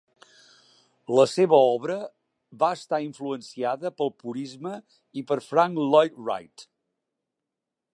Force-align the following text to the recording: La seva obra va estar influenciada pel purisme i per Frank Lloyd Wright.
La 1.19 1.25
seva 1.33 1.59
obra 1.73 1.97
va 2.63 2.71
estar 2.79 3.01
influenciada 3.09 3.95
pel 4.01 4.13
purisme 4.25 4.75
i 5.23 5.27
per 5.33 5.41
Frank 5.53 5.83
Lloyd 5.87 6.23
Wright. 6.27 6.71